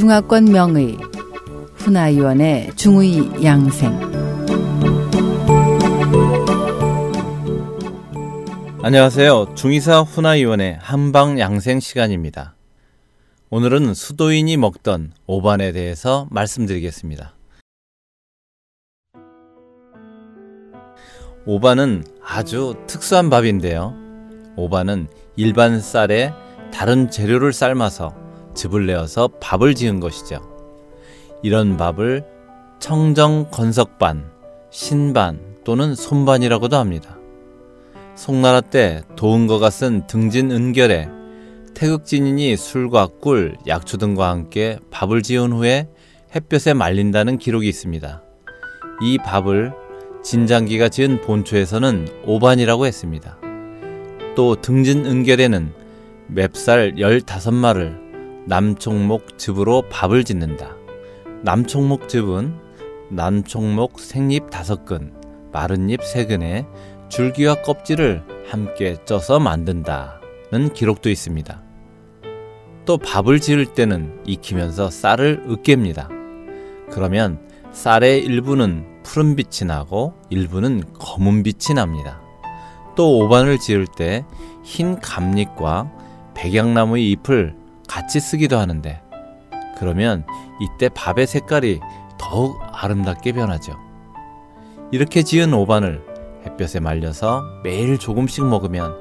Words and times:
중화권 0.00 0.46
명의 0.46 0.96
훈아위원의 1.74 2.74
중의 2.74 3.44
양생 3.44 3.92
안녕하세요. 8.82 9.54
중의사 9.54 10.00
훈아위원의 10.00 10.78
한방 10.80 11.38
양생 11.38 11.80
시간입니다. 11.80 12.54
오늘은 13.50 13.92
수도인이 13.92 14.56
먹던 14.56 15.12
오반에 15.26 15.72
대해서 15.72 16.26
말씀드리겠습니다. 16.30 17.34
오반은 21.44 22.04
아주 22.24 22.74
특수한 22.86 23.28
밥인데요. 23.28 23.94
오반은 24.56 25.08
일반 25.36 25.78
쌀에 25.78 26.32
다른 26.72 27.10
재료를 27.10 27.52
삶아서 27.52 28.29
즙을 28.54 28.86
내어서 28.86 29.28
밥을 29.40 29.74
지은 29.74 30.00
것이죠. 30.00 30.40
이런 31.42 31.76
밥을 31.76 32.24
청정 32.78 33.48
건석반, 33.50 34.30
신반 34.70 35.40
또는 35.64 35.94
손반이라고도 35.94 36.76
합니다. 36.76 37.18
송나라 38.14 38.60
때 38.60 39.02
도은거가 39.16 39.70
쓴 39.70 40.06
등진 40.06 40.50
은결에 40.50 41.08
태극진인이 41.74 42.56
술과 42.56 43.08
꿀, 43.20 43.56
약초 43.66 43.96
등과 43.96 44.28
함께 44.28 44.78
밥을 44.90 45.22
지은 45.22 45.52
후에 45.52 45.88
햇볕에 46.34 46.74
말린다는 46.74 47.38
기록이 47.38 47.68
있습니다. 47.68 48.22
이 49.02 49.18
밥을 49.18 49.72
진장기가 50.22 50.90
지은 50.90 51.22
본초에서는 51.22 52.08
오반이라고 52.26 52.86
했습니다. 52.86 53.38
또 54.36 54.60
등진 54.60 55.06
은결에는 55.06 55.72
맵쌀 56.28 56.94
15마를 56.96 58.09
남총목 58.46 59.38
즙으로 59.38 59.82
밥을 59.90 60.24
짓는다. 60.24 60.76
남총목 61.42 62.08
즙은 62.08 62.54
남총목 63.10 64.00
생잎 64.00 64.50
5근, 64.50 65.12
마른 65.52 65.90
잎 65.90 66.00
3근에 66.00 66.66
줄기와 67.08 67.56
껍질을 67.62 68.22
함께 68.48 68.96
쪄서 69.04 69.40
만든다는 69.40 70.72
기록도 70.74 71.10
있습니다. 71.10 71.62
또 72.84 72.98
밥을 72.98 73.40
지을 73.40 73.66
때는 73.66 74.20
익히면서 74.26 74.90
쌀을 74.90 75.46
으깹니다. 75.48 76.08
그러면 76.90 77.40
쌀의 77.72 78.24
일부는 78.24 79.02
푸른 79.02 79.36
빛이 79.36 79.66
나고 79.66 80.14
일부는 80.30 80.84
검은 80.98 81.42
빛이 81.42 81.74
납니다. 81.74 82.20
또 82.96 83.18
오반을 83.18 83.58
지을 83.58 83.86
때 83.96 84.24
흰 84.62 84.98
감잎과 85.00 85.90
백양나무의 86.34 87.10
잎을 87.12 87.54
같이 87.90 88.20
쓰기도 88.20 88.56
하는데 88.56 89.02
그러면 89.76 90.24
이때 90.60 90.88
밥의 90.88 91.26
색깔이 91.26 91.80
더욱 92.18 92.60
아름답게 92.72 93.32
변하죠. 93.32 93.76
이렇게 94.92 95.24
지은 95.24 95.52
오반을 95.52 96.06
햇볕에 96.46 96.78
말려서 96.78 97.42
매일 97.64 97.98
조금씩 97.98 98.46
먹으면 98.46 98.94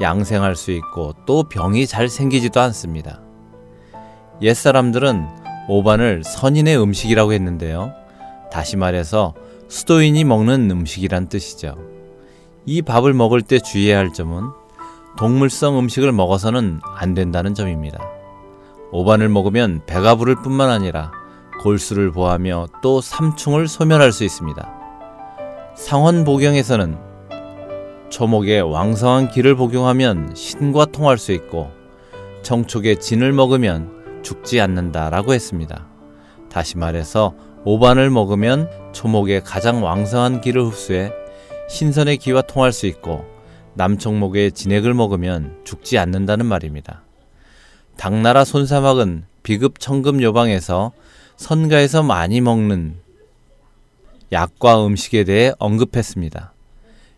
양생할 0.00 0.54
수 0.54 0.70
있고 0.70 1.14
또 1.26 1.42
병이 1.42 1.88
잘 1.88 2.08
생기지도 2.08 2.60
않습니다. 2.60 3.20
옛사람들은 4.40 5.26
오반을 5.68 6.22
선인의 6.22 6.80
음식이라고 6.80 7.32
했는데요. 7.32 7.92
다시 8.52 8.76
말해서 8.76 9.34
수도인이 9.68 10.22
먹는 10.22 10.70
음식이란 10.70 11.28
뜻이죠. 11.28 11.76
이 12.64 12.80
밥을 12.80 13.12
먹을 13.12 13.42
때 13.42 13.58
주의해야 13.58 13.98
할 13.98 14.12
점은 14.12 14.50
동물성 15.18 15.80
음식을 15.80 16.12
먹어서는 16.12 16.80
안 16.96 17.14
된다는 17.14 17.54
점입니다. 17.54 18.19
오반을 18.92 19.28
먹으면 19.28 19.82
배가 19.86 20.14
부를 20.14 20.36
뿐만 20.36 20.70
아니라 20.70 21.12
골수를 21.62 22.10
보하며 22.10 22.66
또 22.82 23.00
삼충을 23.00 23.68
소멸할 23.68 24.12
수 24.12 24.24
있습니다. 24.24 24.68
상원보경에서는 25.76 27.10
초목에 28.08 28.60
왕성한 28.60 29.30
기를 29.30 29.54
복용하면 29.54 30.34
신과 30.34 30.86
통할 30.86 31.16
수 31.16 31.32
있고 31.32 31.70
청촉에 32.42 32.96
진을 32.96 33.32
먹으면 33.32 34.22
죽지 34.22 34.60
않는다라고 34.60 35.32
했습니다. 35.32 35.86
다시 36.50 36.76
말해서 36.76 37.34
오반을 37.64 38.10
먹으면 38.10 38.68
초목에 38.92 39.40
가장 39.40 39.84
왕성한 39.84 40.40
기를 40.40 40.64
흡수해 40.64 41.12
신선의 41.68 42.16
기와 42.16 42.42
통할 42.42 42.72
수 42.72 42.86
있고 42.86 43.24
남청목의 43.74 44.52
진액을 44.52 44.94
먹으면 44.94 45.60
죽지 45.64 45.98
않는다는 45.98 46.46
말입니다. 46.46 47.04
당나라 48.00 48.46
손사막은 48.46 49.24
비급 49.42 49.78
청금 49.78 50.22
요방에서 50.22 50.92
선가에서 51.36 52.02
많이 52.02 52.40
먹는 52.40 52.94
약과 54.32 54.86
음식에 54.86 55.24
대해 55.24 55.52
언급했습니다. 55.58 56.54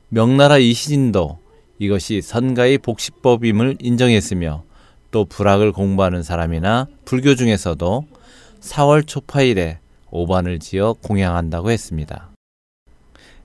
명나라 0.09 0.59
이시진도 0.59 1.39
이것이 1.79 2.21
선가의 2.21 2.79
복식법임을 2.79 3.77
인정했으며 3.79 4.65
또 5.13 5.25
불학을 5.25 5.71
공부하는 5.71 6.25
사람이나 6.25 6.89
불교 7.05 7.37
중에서도 7.37 8.05
4월 8.61 9.07
초파일에 9.07 9.79
오반을 10.11 10.59
지어 10.59 10.95
공양한다고 10.95 11.71
했습니다. 11.71 12.31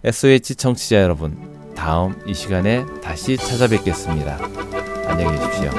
SOH 0.04 0.56
청취자 0.56 1.04
여러분, 1.04 1.38
다음 1.76 2.20
이 2.26 2.34
시간에 2.34 2.84
다시 3.04 3.38
찾아뵙겠습니다. 3.38 4.97
안녕히 5.08 5.38
계십시오. 5.38 5.72